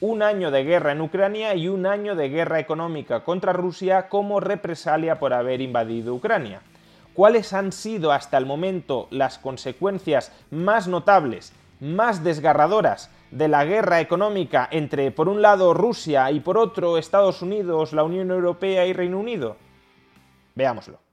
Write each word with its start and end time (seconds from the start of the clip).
un 0.00 0.22
año 0.22 0.50
de 0.50 0.64
guerra 0.64 0.92
en 0.92 1.00
Ucrania 1.00 1.54
y 1.54 1.68
un 1.68 1.86
año 1.86 2.14
de 2.14 2.28
guerra 2.28 2.58
económica 2.58 3.24
contra 3.24 3.52
Rusia 3.52 4.08
como 4.08 4.40
represalia 4.40 5.18
por 5.18 5.32
haber 5.32 5.60
invadido 5.60 6.14
Ucrania. 6.14 6.60
¿Cuáles 7.14 7.52
han 7.52 7.70
sido 7.70 8.10
hasta 8.10 8.36
el 8.36 8.44
momento 8.44 9.06
las 9.10 9.38
consecuencias 9.38 10.32
más 10.50 10.88
notables, 10.88 11.52
más 11.80 12.24
desgarradoras 12.24 13.10
de 13.30 13.48
la 13.48 13.64
guerra 13.64 14.00
económica 14.00 14.68
entre, 14.70 15.10
por 15.10 15.28
un 15.28 15.42
lado, 15.42 15.74
Rusia 15.74 16.30
y 16.32 16.40
por 16.40 16.58
otro, 16.58 16.98
Estados 16.98 17.40
Unidos, 17.40 17.92
la 17.92 18.02
Unión 18.02 18.30
Europea 18.30 18.86
y 18.86 18.92
Reino 18.92 19.20
Unido? 19.20 19.56
Veámoslo. 20.56 21.03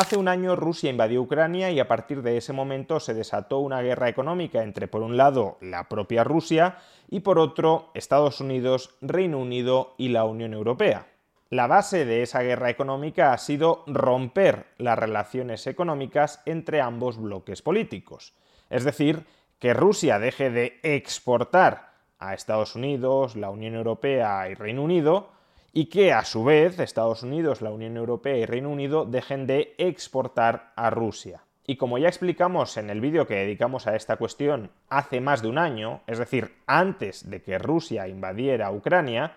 Hace 0.00 0.16
un 0.16 0.28
año 0.28 0.56
Rusia 0.56 0.88
invadió 0.88 1.20
Ucrania 1.20 1.70
y 1.70 1.78
a 1.78 1.86
partir 1.86 2.22
de 2.22 2.38
ese 2.38 2.54
momento 2.54 3.00
se 3.00 3.12
desató 3.12 3.58
una 3.58 3.82
guerra 3.82 4.08
económica 4.08 4.62
entre, 4.62 4.88
por 4.88 5.02
un 5.02 5.18
lado, 5.18 5.58
la 5.60 5.90
propia 5.90 6.24
Rusia 6.24 6.78
y, 7.10 7.20
por 7.20 7.38
otro, 7.38 7.90
Estados 7.92 8.40
Unidos, 8.40 8.96
Reino 9.02 9.36
Unido 9.36 9.92
y 9.98 10.08
la 10.08 10.24
Unión 10.24 10.54
Europea. 10.54 11.08
La 11.50 11.66
base 11.66 12.06
de 12.06 12.22
esa 12.22 12.40
guerra 12.40 12.70
económica 12.70 13.34
ha 13.34 13.36
sido 13.36 13.84
romper 13.86 14.68
las 14.78 14.98
relaciones 14.98 15.66
económicas 15.66 16.40
entre 16.46 16.80
ambos 16.80 17.20
bloques 17.20 17.60
políticos. 17.60 18.32
Es 18.70 18.84
decir, 18.84 19.26
que 19.58 19.74
Rusia 19.74 20.18
deje 20.18 20.48
de 20.48 20.80
exportar 20.82 21.90
a 22.18 22.32
Estados 22.32 22.74
Unidos, 22.74 23.36
la 23.36 23.50
Unión 23.50 23.74
Europea 23.74 24.48
y 24.48 24.54
Reino 24.54 24.82
Unido, 24.82 25.28
y 25.72 25.86
que 25.86 26.12
a 26.12 26.24
su 26.24 26.44
vez 26.44 26.78
Estados 26.78 27.22
Unidos, 27.22 27.62
la 27.62 27.70
Unión 27.70 27.96
Europea 27.96 28.36
y 28.36 28.46
Reino 28.46 28.70
Unido 28.70 29.04
dejen 29.04 29.46
de 29.46 29.74
exportar 29.78 30.72
a 30.76 30.90
Rusia. 30.90 31.44
Y 31.66 31.76
como 31.76 31.98
ya 31.98 32.08
explicamos 32.08 32.76
en 32.76 32.90
el 32.90 33.00
vídeo 33.00 33.26
que 33.26 33.34
dedicamos 33.34 33.86
a 33.86 33.94
esta 33.94 34.16
cuestión 34.16 34.70
hace 34.88 35.20
más 35.20 35.42
de 35.42 35.48
un 35.48 35.58
año, 35.58 36.00
es 36.08 36.18
decir, 36.18 36.56
antes 36.66 37.30
de 37.30 37.42
que 37.42 37.58
Rusia 37.58 38.08
invadiera 38.08 38.72
Ucrania, 38.72 39.36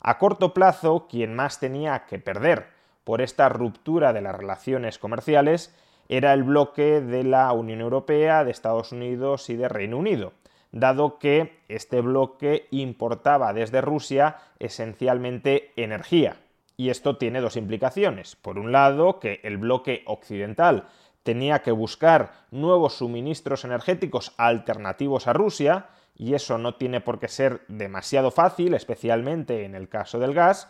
a 0.00 0.18
corto 0.18 0.54
plazo 0.54 1.08
quien 1.08 1.34
más 1.34 1.58
tenía 1.58 2.04
que 2.06 2.18
perder 2.18 2.68
por 3.02 3.20
esta 3.20 3.48
ruptura 3.48 4.12
de 4.12 4.20
las 4.20 4.36
relaciones 4.36 4.98
comerciales 4.98 5.74
era 6.08 6.32
el 6.34 6.42
bloque 6.42 7.00
de 7.00 7.24
la 7.24 7.50
Unión 7.52 7.80
Europea, 7.80 8.44
de 8.44 8.50
Estados 8.50 8.92
Unidos 8.92 9.50
y 9.50 9.56
de 9.56 9.68
Reino 9.68 9.98
Unido 9.98 10.32
dado 10.74 11.20
que 11.20 11.60
este 11.68 12.00
bloque 12.00 12.66
importaba 12.72 13.52
desde 13.52 13.80
Rusia 13.80 14.38
esencialmente 14.58 15.72
energía. 15.76 16.36
Y 16.76 16.90
esto 16.90 17.16
tiene 17.16 17.40
dos 17.40 17.56
implicaciones. 17.56 18.34
Por 18.34 18.58
un 18.58 18.72
lado, 18.72 19.20
que 19.20 19.40
el 19.44 19.56
bloque 19.56 20.02
occidental 20.06 20.88
tenía 21.22 21.62
que 21.62 21.70
buscar 21.70 22.32
nuevos 22.50 22.94
suministros 22.94 23.64
energéticos 23.64 24.34
alternativos 24.36 25.28
a 25.28 25.32
Rusia, 25.32 25.86
y 26.16 26.34
eso 26.34 26.58
no 26.58 26.74
tiene 26.74 27.00
por 27.00 27.20
qué 27.20 27.28
ser 27.28 27.62
demasiado 27.68 28.32
fácil, 28.32 28.74
especialmente 28.74 29.64
en 29.64 29.76
el 29.76 29.88
caso 29.88 30.18
del 30.18 30.34
gas, 30.34 30.68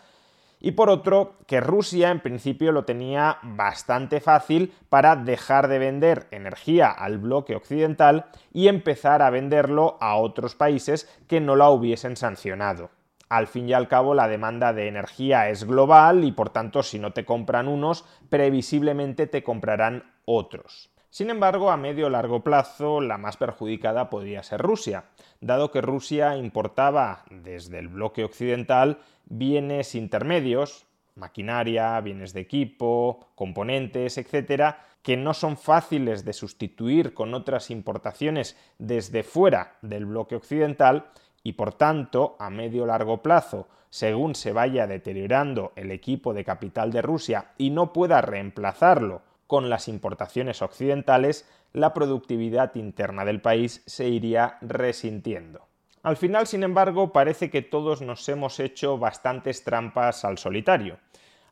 y 0.65 0.71
por 0.71 0.89
otro, 0.89 1.35
que 1.47 1.61
Rusia 1.61 2.11
en 2.11 2.21
principio 2.21 2.73
lo 2.73 2.87
tenía 2.87 3.37
bastante 3.43 4.19
fácil 4.21 4.73
para 4.89 5.15
dejar 5.15 5.69
de 5.69 5.79
vender 5.79 6.27
energía 6.31 6.91
al 6.91 7.19
bloque 7.19 7.55
occidental 7.55 8.25
y 8.51 8.69
empezar 8.69 9.21
a 9.21 9.29
venderlo 9.29 9.99
a 10.01 10.17
otros 10.17 10.55
países 10.55 11.07
que 11.29 11.39
no 11.39 11.55
la 11.55 11.69
hubiesen 11.69 12.17
sancionado. 12.17 12.89
Al 13.29 13.47
fin 13.47 13.69
y 13.69 13.75
al 13.75 13.89
cabo, 13.89 14.15
la 14.15 14.27
demanda 14.27 14.73
de 14.73 14.89
energía 14.89 15.51
es 15.51 15.65
global 15.65 16.25
y 16.25 16.33
por 16.33 16.49
tanto, 16.49 16.83
si 16.83 16.99
no 16.99 17.13
te 17.13 17.27
compran 17.27 17.69
unos, 17.69 18.07
previsiblemente 18.31 19.27
te 19.27 19.43
comprarán 19.43 20.15
otros. 20.25 20.89
Sin 21.15 21.31
embargo, 21.31 21.71
a 21.71 21.77
medio 21.77 22.07
o 22.07 22.11
largo 22.11 22.43
plazo, 22.43 23.01
la 23.01 23.19
más 23.19 23.37
perjudicada 23.37 24.11
podría 24.11 24.43
ser 24.43 24.61
Rusia, 24.61 25.05
dado 25.41 25.71
que 25.71 25.81
Rusia 25.81 26.37
importaba 26.37 27.23
desde 27.31 27.79
el 27.79 27.87
bloque 27.87 28.25
occidental 28.25 28.99
bienes 29.27 29.95
intermedios, 29.95 30.87
maquinaria, 31.15 32.01
bienes 32.01 32.33
de 32.33 32.41
equipo, 32.41 33.29
componentes, 33.35 34.19
etcétera, 34.19 34.85
que 35.03 35.17
no 35.17 35.35
son 35.35 35.57
fáciles 35.57 36.25
de 36.25 36.33
sustituir 36.33 37.15
con 37.15 37.35
otras 37.35 37.71
importaciones 37.71 38.57
desde 38.79 39.23
fuera 39.23 39.77
del 39.83 40.07
bloque 40.07 40.35
occidental 40.35 41.11
y 41.43 41.53
por 41.53 41.75
tanto, 41.75 42.37
a 42.39 42.49
medio 42.49 42.87
largo 42.87 43.23
plazo, 43.23 43.69
según 43.91 44.35
se 44.35 44.53
vaya 44.53 44.87
deteriorando 44.87 45.73
el 45.77 45.91
equipo 45.91 46.33
de 46.33 46.43
capital 46.43 46.91
de 46.91 47.03
Rusia 47.03 47.53
y 47.59 47.71
no 47.71 47.93
pueda 47.93 48.23
reemplazarlo 48.23 49.23
con 49.47 49.69
las 49.69 49.89
importaciones 49.89 50.63
occidentales, 50.63 51.49
la 51.75 51.93
productividad 51.93 52.75
interna 52.77 53.25
del 53.25 53.43
país 53.43 53.83
se 53.87 54.09
iría 54.09 54.57
resintiendo. 54.63 55.69
Al 56.05 56.19
final, 56.19 56.47
sin 56.47 56.63
embargo, 56.63 57.13
parece 57.13 57.49
que 57.49 57.63
todos 57.63 58.03
nos 58.03 58.29
hemos 58.29 58.61
hecho 58.61 58.99
bastantes 58.99 59.65
trampas 59.65 60.27
al 60.27 60.37
solitario. 60.37 60.99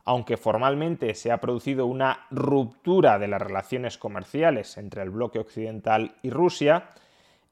Aunque 0.05 0.37
formalmente 0.37 1.15
se 1.15 1.33
ha 1.33 1.41
producido 1.41 1.87
una 1.87 2.27
ruptura 2.31 3.19
de 3.19 3.29
las 3.29 3.41
relaciones 3.41 3.97
comerciales 3.97 4.77
entre 4.77 5.03
el 5.03 5.09
bloque 5.09 5.39
occidental 5.39 6.17
y 6.21 6.29
Rusia, 6.29 6.91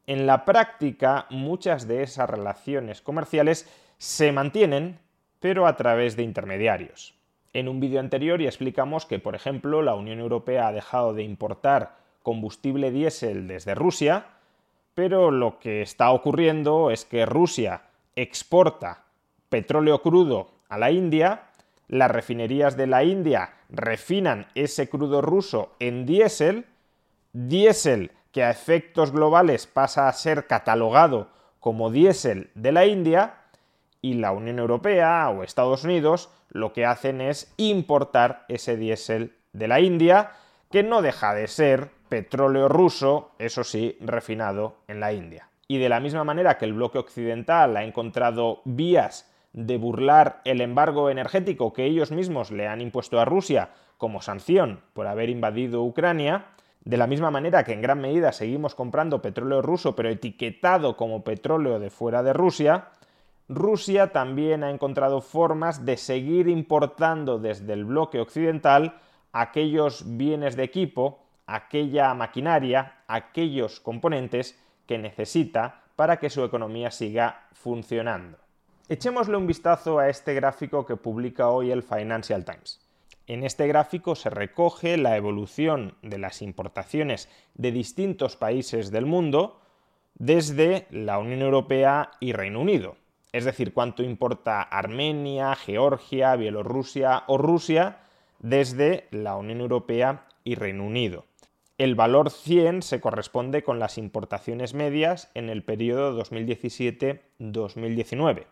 en 0.07 0.27
la 0.27 0.45
práctica 0.45 1.25
muchas 1.31 1.89
de 1.89 2.03
esas 2.03 2.29
relaciones 2.29 3.01
comerciales 3.01 3.67
se 3.97 4.31
mantienen, 4.31 4.99
pero 5.39 5.67
a 5.67 5.77
través 5.77 6.17
de 6.17 6.23
intermediarios. 6.23 7.15
En 7.55 7.69
un 7.69 7.81
vídeo 7.81 8.01
anterior 8.01 8.43
ya 8.43 8.49
explicamos 8.49 9.07
que, 9.07 9.19
por 9.19 9.35
ejemplo, 9.35 9.81
la 9.81 9.95
Unión 9.95 10.19
Europea 10.19 10.69
ha 10.69 10.73
dejado 10.73 11.15
de 11.15 11.23
importar 11.23 11.97
combustible 12.23 12.91
diésel 12.91 13.49
desde 13.49 13.75
Rusia, 13.75 14.27
pero 14.95 15.31
lo 15.31 15.59
que 15.59 15.83
está 15.83 16.11
ocurriendo 16.11 16.91
es 16.91 17.05
que 17.05 17.27
Rusia 17.27 17.83
exporta 18.17 19.05
petróleo 19.49 20.03
crudo 20.03 20.51
a 20.69 20.79
la 20.79 20.91
India, 20.91 21.49
las 21.89 22.11
refinerías 22.11 22.77
de 22.77 22.87
la 22.87 23.05
India 23.05 23.55
refinan 23.69 24.47
ese 24.55 24.89
crudo 24.89 25.23
ruso 25.23 25.73
en 25.81 26.07
diésel, 26.07 26.67
diésel 27.33 28.13
que 28.33 28.45
a 28.45 28.51
efectos 28.51 29.13
globales 29.13 29.67
pasa 29.67 30.09
a 30.09 30.13
ser 30.13 30.47
catalogado 30.47 31.29
como 31.59 31.91
diésel 31.91 32.51
de 32.55 32.73
la 32.73 32.87
India, 32.87 33.41
y 34.03 34.15
la 34.15 34.33
Unión 34.33 34.59
Europea 34.59 35.29
o 35.31 35.43
Estados 35.43 35.85
Unidos 35.85 36.31
lo 36.49 36.73
que 36.73 36.87
hacen 36.87 37.21
es 37.21 37.53
importar 37.57 38.45
ese 38.49 38.77
diésel 38.77 39.37
de 39.53 39.69
la 39.69 39.81
India, 39.81 40.33
que 40.71 40.83
no 40.83 41.03
deja 41.03 41.35
de 41.35 41.49
ser 41.49 41.91
petróleo 42.11 42.69
ruso, 42.69 43.31
eso 43.39 43.65
sí, 43.65 43.97
refinado 44.01 44.77
en 44.89 45.01
la 45.01 45.15
India. 45.15 45.49
Y 45.67 45.79
de 45.79 45.89
la 45.89 46.01
misma 46.01 46.25
manera 46.25 46.59
que 46.59 46.67
el 46.67 46.75
bloque 46.75 46.99
occidental 46.99 47.77
ha 47.79 47.85
encontrado 47.85 48.61
vías 48.67 49.33
de 49.55 49.79
burlar 49.79 50.43
el 50.45 50.61
embargo 50.61 51.09
energético 51.09 51.73
que 51.73 51.87
ellos 51.87 52.11
mismos 52.11 52.51
le 52.51 52.69
han 52.69 52.81
impuesto 52.81 53.19
a 53.19 53.25
Rusia 53.25 53.71
como 53.97 54.21
sanción 54.21 54.81
por 54.93 55.07
haber 55.07 55.31
invadido 55.31 55.83
Ucrania, 55.83 56.47
de 56.85 56.97
la 56.97 57.07
misma 57.07 57.31
manera 57.31 57.65
que 57.65 57.73
en 57.73 57.83
gran 57.83 58.01
medida 58.01 58.33
seguimos 58.33 58.75
comprando 58.75 59.23
petróleo 59.23 59.63
ruso 59.63 59.95
pero 59.95 60.09
etiquetado 60.09 60.97
como 60.97 61.25
petróleo 61.25 61.79
de 61.79 61.91
fuera 61.91 62.23
de 62.23 62.33
Rusia, 62.33 62.89
Rusia 63.49 64.13
también 64.13 64.63
ha 64.63 64.71
encontrado 64.71 65.21
formas 65.21 65.85
de 65.85 65.97
seguir 65.97 66.49
importando 66.49 67.39
desde 67.39 67.73
el 67.73 67.85
bloque 67.85 68.21
occidental 68.21 68.95
aquellos 69.33 70.17
bienes 70.17 70.57
de 70.57 70.63
equipo, 70.63 71.19
aquella 71.55 72.15
maquinaria, 72.15 73.03
aquellos 73.07 73.81
componentes 73.81 74.59
que 74.87 74.99
necesita 74.99 75.83
para 75.97 76.19
que 76.19 76.31
su 76.31 76.45
economía 76.45 76.91
siga 76.91 77.49
funcionando. 77.53 78.39
Echémosle 78.89 79.37
un 79.37 79.47
vistazo 79.47 79.99
a 79.99 80.09
este 80.09 80.35
gráfico 80.35 80.87
que 80.87 80.97
publica 80.97 81.51
hoy 81.51 81.71
el 81.71 81.83
Financial 81.83 82.45
Times. 82.45 82.81
En 83.27 83.45
este 83.45 83.69
gráfico 83.69 84.17
se 84.17 84.31
recoge 84.31 84.97
la 84.97 85.17
evolución 85.17 85.95
de 86.03 86.19
las 86.19 86.43
importaciones 86.43 87.29
de 87.55 87.71
distintos 87.71 88.37
países 88.37 88.91
del 88.91 89.07
mundo 89.07 89.61
desde 90.15 90.87
la 90.91 91.19
Unión 91.19 91.43
Europea 91.43 92.11
y 92.19 92.33
Reino 92.33 92.61
Unido 92.61 92.97
es 93.33 93.45
decir, 93.45 93.73
cuánto 93.73 94.03
importa 94.03 94.63
Armenia, 94.63 95.55
Georgia, 95.55 96.35
Bielorrusia 96.37 97.25
o 97.27 97.39
Rusia 97.39 97.99
desde 98.41 99.07
la 99.11 99.37
Unión 99.37 99.61
Europea 99.61 100.27
y 100.43 100.55
Reino 100.55 100.85
Unido. 100.85 101.27
El 101.81 101.95
valor 101.95 102.29
100 102.29 102.83
se 102.83 103.01
corresponde 103.01 103.63
con 103.63 103.79
las 103.79 103.97
importaciones 103.97 104.75
medias 104.75 105.31
en 105.33 105.49
el 105.49 105.65
periodo 105.65 106.15
2017-2019. 106.23 108.45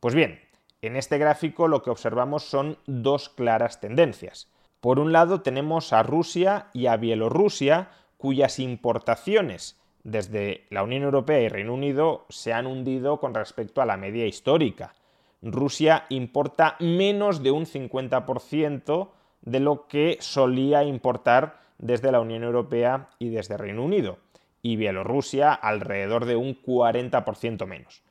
Pues 0.00 0.16
bien, 0.16 0.40
en 0.82 0.96
este 0.96 1.18
gráfico 1.18 1.68
lo 1.68 1.84
que 1.84 1.90
observamos 1.90 2.42
son 2.42 2.78
dos 2.84 3.28
claras 3.28 3.80
tendencias. 3.80 4.50
Por 4.80 4.98
un 4.98 5.12
lado 5.12 5.42
tenemos 5.42 5.92
a 5.92 6.02
Rusia 6.02 6.66
y 6.72 6.86
a 6.86 6.96
Bielorrusia, 6.96 7.90
cuyas 8.16 8.58
importaciones 8.58 9.80
desde 10.02 10.66
la 10.68 10.82
Unión 10.82 11.04
Europea 11.04 11.40
y 11.40 11.48
Reino 11.48 11.74
Unido 11.74 12.26
se 12.28 12.52
han 12.52 12.66
hundido 12.66 13.20
con 13.20 13.34
respecto 13.34 13.82
a 13.82 13.86
la 13.86 13.96
media 13.96 14.26
histórica. 14.26 14.96
Rusia 15.42 16.06
importa 16.08 16.74
menos 16.80 17.44
de 17.44 17.52
un 17.52 17.66
50% 17.66 19.10
de 19.42 19.60
lo 19.60 19.86
que 19.86 20.16
solía 20.18 20.82
importar 20.82 21.67
desde 21.78 22.12
la 22.12 22.20
Unión 22.20 22.42
Europea 22.42 23.08
y 23.18 23.30
desde 23.30 23.56
Reino 23.56 23.84
Unido, 23.84 24.18
y 24.62 24.76
Bielorrusia 24.76 25.52
alrededor 25.52 26.24
de 26.24 26.36
un 26.36 26.60
40% 26.60 27.66
menos. 27.66 28.02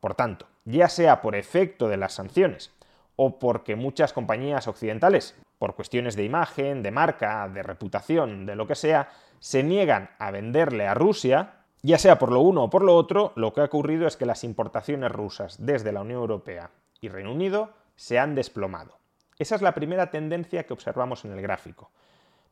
Por 0.00 0.14
tanto, 0.14 0.46
ya 0.64 0.88
sea 0.88 1.20
por 1.20 1.34
efecto 1.34 1.88
de 1.88 1.96
las 1.96 2.14
sanciones 2.14 2.72
o 3.16 3.38
porque 3.38 3.74
muchas 3.74 4.12
compañías 4.12 4.68
occidentales, 4.68 5.36
por 5.58 5.74
cuestiones 5.74 6.14
de 6.14 6.24
imagen, 6.24 6.84
de 6.84 6.92
marca, 6.92 7.48
de 7.48 7.64
reputación, 7.64 8.46
de 8.46 8.54
lo 8.54 8.68
que 8.68 8.76
sea, 8.76 9.08
se 9.40 9.64
niegan 9.64 10.10
a 10.18 10.30
venderle 10.30 10.86
a 10.86 10.94
Rusia, 10.94 11.54
ya 11.82 11.98
sea 11.98 12.18
por 12.18 12.30
lo 12.30 12.40
uno 12.40 12.64
o 12.64 12.70
por 12.70 12.82
lo 12.82 12.94
otro, 12.94 13.32
lo 13.34 13.52
que 13.52 13.60
ha 13.60 13.64
ocurrido 13.64 14.06
es 14.06 14.16
que 14.16 14.26
las 14.26 14.44
importaciones 14.44 15.10
rusas 15.10 15.56
desde 15.64 15.90
la 15.90 16.02
Unión 16.02 16.20
Europea 16.20 16.70
y 17.00 17.08
Reino 17.08 17.32
Unido 17.32 17.70
se 17.96 18.20
han 18.20 18.36
desplomado. 18.36 18.98
Esa 19.38 19.56
es 19.56 19.62
la 19.62 19.74
primera 19.74 20.10
tendencia 20.10 20.64
que 20.64 20.72
observamos 20.72 21.24
en 21.24 21.32
el 21.32 21.42
gráfico. 21.42 21.90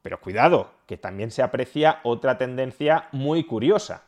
Pero 0.06 0.20
cuidado, 0.20 0.70
que 0.86 0.96
también 0.96 1.32
se 1.32 1.42
aprecia 1.42 1.98
otra 2.04 2.38
tendencia 2.38 3.08
muy 3.10 3.42
curiosa. 3.42 4.04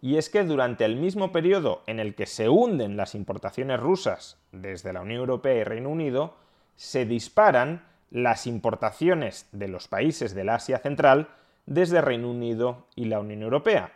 Y 0.00 0.16
es 0.16 0.30
que 0.30 0.42
durante 0.42 0.86
el 0.86 0.96
mismo 0.96 1.32
periodo 1.32 1.82
en 1.86 2.00
el 2.00 2.14
que 2.14 2.24
se 2.24 2.48
hunden 2.48 2.96
las 2.96 3.14
importaciones 3.14 3.78
rusas 3.78 4.38
desde 4.52 4.94
la 4.94 5.02
Unión 5.02 5.20
Europea 5.20 5.60
y 5.60 5.64
Reino 5.64 5.90
Unido, 5.90 6.34
se 6.76 7.04
disparan 7.04 7.84
las 8.10 8.46
importaciones 8.46 9.46
de 9.52 9.68
los 9.68 9.86
países 9.86 10.34
del 10.34 10.48
Asia 10.48 10.78
Central 10.78 11.28
desde 11.66 12.00
Reino 12.00 12.30
Unido 12.30 12.86
y 12.94 13.04
la 13.04 13.20
Unión 13.20 13.42
Europea. 13.42 13.92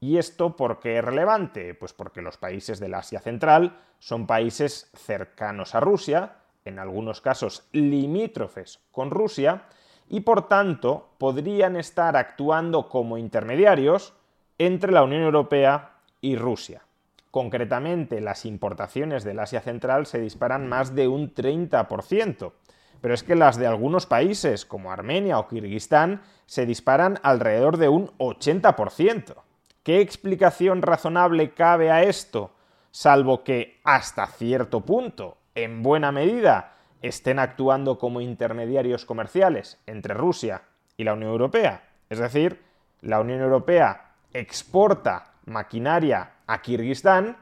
¿Y 0.00 0.18
esto 0.18 0.54
por 0.54 0.80
qué 0.80 0.98
es 0.98 1.04
relevante? 1.06 1.72
Pues 1.72 1.94
porque 1.94 2.20
los 2.20 2.36
países 2.36 2.78
del 2.78 2.92
Asia 2.92 3.20
Central 3.20 3.74
son 4.00 4.26
países 4.26 4.90
cercanos 4.94 5.74
a 5.74 5.80
Rusia, 5.80 6.36
en 6.66 6.78
algunos 6.78 7.22
casos 7.22 7.66
limítrofes 7.72 8.80
con 8.92 9.10
Rusia, 9.10 9.64
y 10.10 10.20
por 10.20 10.48
tanto 10.48 11.08
podrían 11.18 11.76
estar 11.76 12.16
actuando 12.16 12.88
como 12.88 13.16
intermediarios 13.16 14.12
entre 14.58 14.92
la 14.92 15.04
Unión 15.04 15.22
Europea 15.22 15.92
y 16.20 16.36
Rusia. 16.36 16.82
Concretamente, 17.30 18.20
las 18.20 18.44
importaciones 18.44 19.22
del 19.22 19.38
Asia 19.38 19.60
Central 19.60 20.06
se 20.06 20.20
disparan 20.20 20.68
más 20.68 20.96
de 20.96 21.06
un 21.06 21.32
30%, 21.32 22.52
pero 23.00 23.14
es 23.14 23.22
que 23.22 23.36
las 23.36 23.56
de 23.56 23.68
algunos 23.68 24.06
países, 24.06 24.66
como 24.66 24.90
Armenia 24.90 25.38
o 25.38 25.46
Kirguistán, 25.46 26.22
se 26.44 26.66
disparan 26.66 27.20
alrededor 27.22 27.76
de 27.76 27.88
un 27.88 28.08
80%. 28.18 29.36
¿Qué 29.84 30.00
explicación 30.00 30.82
razonable 30.82 31.54
cabe 31.54 31.92
a 31.92 32.02
esto? 32.02 32.50
Salvo 32.90 33.44
que, 33.44 33.80
hasta 33.84 34.26
cierto 34.26 34.80
punto, 34.80 35.38
en 35.54 35.84
buena 35.84 36.10
medida, 36.10 36.74
estén 37.02 37.38
actuando 37.38 37.98
como 37.98 38.20
intermediarios 38.20 39.04
comerciales 39.04 39.78
entre 39.86 40.14
Rusia 40.14 40.62
y 40.96 41.04
la 41.04 41.14
Unión 41.14 41.30
Europea. 41.30 41.84
Es 42.08 42.18
decir, 42.18 42.62
la 43.00 43.20
Unión 43.20 43.40
Europea 43.40 44.12
exporta 44.32 45.32
maquinaria 45.46 46.32
a 46.46 46.60
Kirguistán 46.60 47.36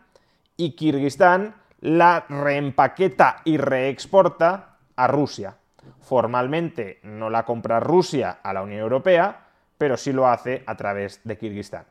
y 0.56 0.72
Kirguistán 0.72 1.55
la 1.81 2.26
reempaqueta 2.28 3.43
y 3.44 3.56
reexporta 3.56 4.78
a 4.96 5.06
Rusia. 5.06 5.56
Formalmente 6.00 7.00
no 7.02 7.31
la 7.31 7.44
compra 7.44 7.81
Rusia 7.81 8.38
a 8.43 8.52
la 8.52 8.62
Unión 8.62 8.81
Europea, 8.81 9.46
pero 9.76 9.96
sí 9.96 10.12
lo 10.12 10.26
hace 10.26 10.62
a 10.66 10.76
través 10.76 11.20
de 11.25 11.38
Kirguistán. 11.38 11.84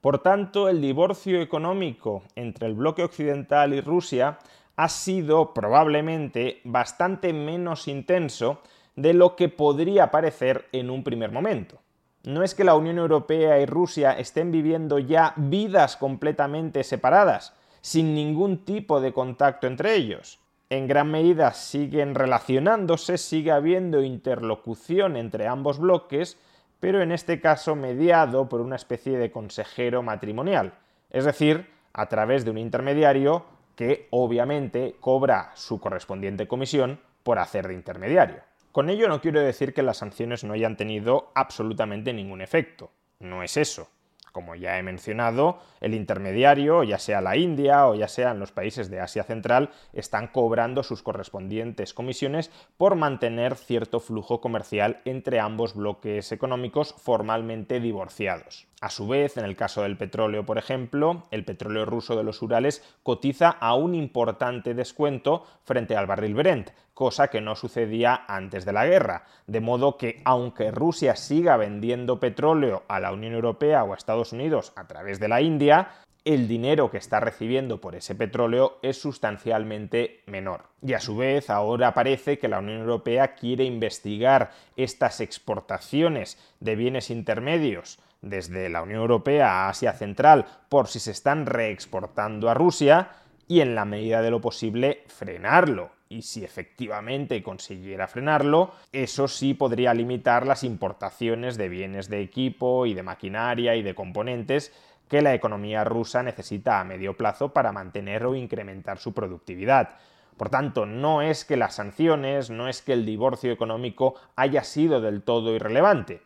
Por 0.00 0.18
tanto, 0.18 0.68
el 0.68 0.80
divorcio 0.80 1.40
económico 1.40 2.22
entre 2.36 2.66
el 2.66 2.74
bloque 2.74 3.02
occidental 3.02 3.72
y 3.72 3.80
Rusia 3.80 4.38
ha 4.76 4.88
sido 4.88 5.54
probablemente 5.54 6.60
bastante 6.64 7.32
menos 7.32 7.88
intenso 7.88 8.60
de 8.96 9.14
lo 9.14 9.36
que 9.36 9.48
podría 9.48 10.10
parecer 10.10 10.66
en 10.72 10.90
un 10.90 11.04
primer 11.04 11.32
momento. 11.32 11.80
No 12.24 12.42
es 12.42 12.54
que 12.54 12.64
la 12.64 12.74
Unión 12.74 12.98
Europea 12.98 13.60
y 13.60 13.66
Rusia 13.66 14.12
estén 14.12 14.50
viviendo 14.50 14.98
ya 14.98 15.34
vidas 15.36 15.96
completamente 15.96 16.82
separadas, 16.84 17.54
sin 17.80 18.14
ningún 18.14 18.64
tipo 18.64 19.00
de 19.00 19.12
contacto 19.12 19.66
entre 19.66 19.94
ellos 19.94 20.40
en 20.70 20.88
gran 20.88 21.10
medida 21.10 21.52
siguen 21.52 22.14
relacionándose, 22.14 23.18
sigue 23.18 23.52
habiendo 23.52 24.02
interlocución 24.02 25.16
entre 25.16 25.46
ambos 25.46 25.78
bloques, 25.78 26.38
pero 26.80 27.02
en 27.02 27.12
este 27.12 27.40
caso 27.40 27.76
mediado 27.76 28.48
por 28.48 28.60
una 28.60 28.76
especie 28.76 29.18
de 29.18 29.30
consejero 29.30 30.02
matrimonial, 30.02 30.74
es 31.10 31.24
decir, 31.24 31.70
a 31.92 32.08
través 32.08 32.44
de 32.44 32.50
un 32.50 32.58
intermediario 32.58 33.44
que 33.76 34.08
obviamente 34.10 34.96
cobra 35.00 35.52
su 35.54 35.80
correspondiente 35.80 36.46
comisión 36.46 37.00
por 37.22 37.38
hacer 37.38 37.68
de 37.68 37.74
intermediario. 37.74 38.42
Con 38.72 38.90
ello 38.90 39.08
no 39.08 39.20
quiero 39.20 39.40
decir 39.40 39.72
que 39.72 39.82
las 39.82 39.98
sanciones 39.98 40.44
no 40.44 40.52
hayan 40.52 40.76
tenido 40.76 41.30
absolutamente 41.34 42.12
ningún 42.12 42.40
efecto, 42.40 42.90
no 43.20 43.42
es 43.42 43.56
eso. 43.56 43.88
Como 44.34 44.56
ya 44.56 44.80
he 44.80 44.82
mencionado, 44.82 45.60
el 45.80 45.94
intermediario, 45.94 46.82
ya 46.82 46.98
sea 46.98 47.20
la 47.20 47.36
India 47.36 47.86
o 47.86 47.94
ya 47.94 48.08
sean 48.08 48.40
los 48.40 48.50
países 48.50 48.90
de 48.90 48.98
Asia 48.98 49.22
Central, 49.22 49.70
están 49.92 50.26
cobrando 50.26 50.82
sus 50.82 51.04
correspondientes 51.04 51.94
comisiones 51.94 52.50
por 52.76 52.96
mantener 52.96 53.54
cierto 53.54 54.00
flujo 54.00 54.40
comercial 54.40 55.00
entre 55.04 55.38
ambos 55.38 55.76
bloques 55.76 56.32
económicos 56.32 56.96
formalmente 56.98 57.78
divorciados. 57.78 58.66
A 58.84 58.90
su 58.90 59.08
vez, 59.08 59.38
en 59.38 59.46
el 59.46 59.56
caso 59.56 59.80
del 59.80 59.96
petróleo, 59.96 60.44
por 60.44 60.58
ejemplo, 60.58 61.22
el 61.30 61.46
petróleo 61.46 61.86
ruso 61.86 62.16
de 62.16 62.22
los 62.22 62.42
Urales 62.42 62.84
cotiza 63.02 63.48
a 63.48 63.74
un 63.76 63.94
importante 63.94 64.74
descuento 64.74 65.46
frente 65.62 65.96
al 65.96 66.06
barril 66.06 66.34
Brent, 66.34 66.68
cosa 66.92 67.28
que 67.28 67.40
no 67.40 67.56
sucedía 67.56 68.26
antes 68.28 68.66
de 68.66 68.74
la 68.74 68.84
guerra. 68.84 69.24
De 69.46 69.62
modo 69.62 69.96
que, 69.96 70.20
aunque 70.26 70.70
Rusia 70.70 71.16
siga 71.16 71.56
vendiendo 71.56 72.20
petróleo 72.20 72.82
a 72.86 73.00
la 73.00 73.10
Unión 73.10 73.32
Europea 73.32 73.84
o 73.84 73.94
a 73.94 73.96
Estados 73.96 74.34
Unidos 74.34 74.74
a 74.76 74.86
través 74.86 75.18
de 75.18 75.28
la 75.28 75.40
India, 75.40 75.88
el 76.26 76.46
dinero 76.46 76.90
que 76.90 76.98
está 76.98 77.20
recibiendo 77.20 77.80
por 77.80 77.94
ese 77.94 78.14
petróleo 78.14 78.78
es 78.82 79.00
sustancialmente 79.00 80.20
menor. 80.26 80.64
Y 80.82 80.92
a 80.92 81.00
su 81.00 81.16
vez, 81.16 81.48
ahora 81.48 81.94
parece 81.94 82.38
que 82.38 82.48
la 82.48 82.58
Unión 82.58 82.80
Europea 82.80 83.34
quiere 83.34 83.64
investigar 83.64 84.50
estas 84.76 85.22
exportaciones 85.22 86.38
de 86.60 86.76
bienes 86.76 87.08
intermedios 87.08 87.98
desde 88.24 88.68
la 88.68 88.82
Unión 88.82 89.00
Europea 89.00 89.50
a 89.50 89.68
Asia 89.68 89.92
Central 89.92 90.46
por 90.68 90.88
si 90.88 90.98
se 90.98 91.10
están 91.10 91.46
reexportando 91.46 92.50
a 92.50 92.54
Rusia 92.54 93.10
y 93.46 93.60
en 93.60 93.74
la 93.74 93.84
medida 93.84 94.22
de 94.22 94.30
lo 94.30 94.40
posible 94.40 95.04
frenarlo. 95.06 95.90
Y 96.08 96.22
si 96.22 96.44
efectivamente 96.44 97.42
consiguiera 97.42 98.06
frenarlo, 98.06 98.72
eso 98.92 99.28
sí 99.28 99.54
podría 99.54 99.94
limitar 99.94 100.46
las 100.46 100.64
importaciones 100.64 101.56
de 101.56 101.68
bienes 101.68 102.08
de 102.08 102.20
equipo 102.20 102.86
y 102.86 102.94
de 102.94 103.02
maquinaria 103.02 103.74
y 103.74 103.82
de 103.82 103.94
componentes 103.94 104.72
que 105.08 105.22
la 105.22 105.34
economía 105.34 105.84
rusa 105.84 106.22
necesita 106.22 106.80
a 106.80 106.84
medio 106.84 107.16
plazo 107.16 107.52
para 107.52 107.72
mantener 107.72 108.24
o 108.24 108.34
incrementar 108.34 108.98
su 108.98 109.12
productividad. 109.12 109.96
Por 110.36 110.50
tanto, 110.50 110.86
no 110.86 111.22
es 111.22 111.44
que 111.44 111.56
las 111.56 111.76
sanciones, 111.76 112.50
no 112.50 112.68
es 112.68 112.82
que 112.82 112.92
el 112.92 113.06
divorcio 113.06 113.52
económico 113.52 114.14
haya 114.34 114.64
sido 114.64 115.00
del 115.00 115.22
todo 115.22 115.54
irrelevante, 115.54 116.22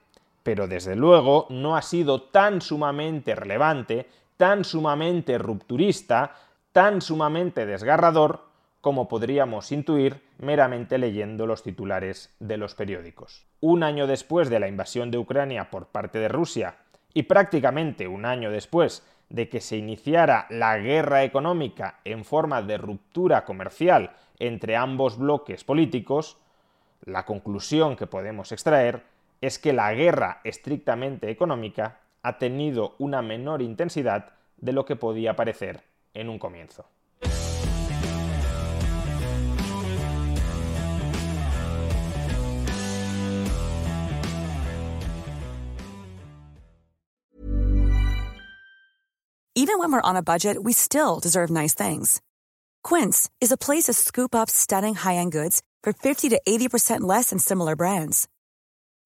pero 0.48 0.66
desde 0.66 0.96
luego 0.96 1.46
no 1.50 1.76
ha 1.76 1.82
sido 1.82 2.22
tan 2.22 2.62
sumamente 2.62 3.34
relevante, 3.34 4.06
tan 4.38 4.64
sumamente 4.64 5.36
rupturista, 5.36 6.36
tan 6.72 7.02
sumamente 7.02 7.66
desgarrador 7.66 8.46
como 8.80 9.08
podríamos 9.08 9.70
intuir 9.72 10.22
meramente 10.38 10.96
leyendo 10.96 11.46
los 11.46 11.62
titulares 11.62 12.34
de 12.40 12.56
los 12.56 12.74
periódicos. 12.74 13.44
Un 13.60 13.82
año 13.82 14.06
después 14.06 14.48
de 14.48 14.58
la 14.58 14.68
invasión 14.68 15.10
de 15.10 15.18
Ucrania 15.18 15.68
por 15.68 15.88
parte 15.88 16.18
de 16.18 16.28
Rusia 16.28 16.76
y 17.12 17.24
prácticamente 17.24 18.08
un 18.08 18.24
año 18.24 18.50
después 18.50 19.06
de 19.28 19.50
que 19.50 19.60
se 19.60 19.76
iniciara 19.76 20.46
la 20.48 20.78
guerra 20.78 21.24
económica 21.24 22.00
en 22.06 22.24
forma 22.24 22.62
de 22.62 22.78
ruptura 22.78 23.44
comercial 23.44 24.12
entre 24.38 24.76
ambos 24.76 25.18
bloques 25.18 25.62
políticos, 25.62 26.38
la 27.04 27.26
conclusión 27.26 27.96
que 27.96 28.06
podemos 28.06 28.50
extraer 28.50 29.17
es 29.40 29.58
que 29.58 29.72
la 29.72 29.92
guerra 29.94 30.40
estrictamente 30.44 31.30
económica 31.30 32.00
ha 32.22 32.38
tenido 32.38 32.94
una 32.98 33.22
menor 33.22 33.62
intensidad 33.62 34.32
de 34.56 34.72
lo 34.72 34.84
que 34.84 34.96
podía 34.96 35.36
parecer 35.36 35.80
en 36.14 36.28
un 36.28 36.38
comienzo. 36.38 36.86
Even 49.54 49.80
when 49.80 49.90
we're 49.92 50.00
on 50.00 50.16
a 50.16 50.22
budget, 50.22 50.56
we 50.62 50.72
still 50.72 51.18
deserve 51.20 51.50
nice 51.50 51.74
things. 51.74 52.22
Quince 52.84 53.28
is 53.40 53.50
a 53.50 53.56
place 53.56 53.84
to 53.84 53.92
scoop 53.92 54.34
up 54.34 54.48
stunning 54.48 54.94
high-end 54.94 55.32
goods 55.32 55.62
for 55.82 55.92
50 55.92 56.28
to 56.30 56.40
80% 56.48 57.00
less 57.00 57.30
than 57.30 57.38
similar 57.38 57.74
brands. 57.74 58.28